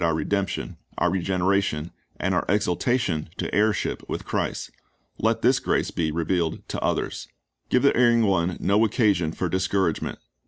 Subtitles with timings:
[0.03, 4.25] Grace in the Saviour effected our redemption, our regeneration, and our exaltation to heirship Avith
[4.25, 4.71] Christ.
[5.19, 7.27] Let this grace be revealed to others.
[7.69, 10.17] Give the erring one no occasion for discouragement.